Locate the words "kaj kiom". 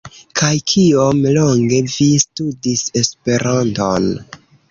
0.39-1.19